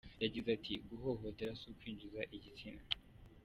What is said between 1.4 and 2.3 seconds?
si kwinjiza